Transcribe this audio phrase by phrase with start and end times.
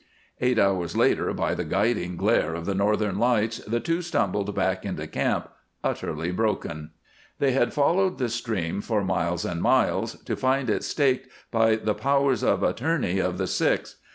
[0.39, 4.83] Eight hours later, by the guiding glare of the Northern Lights, the two stumbled back
[4.83, 5.47] into camp,
[5.83, 6.89] utterly broken.
[7.37, 11.93] They had followed the stream for miles and miles to find it staked by the
[11.93, 13.97] powers of attorney of the six.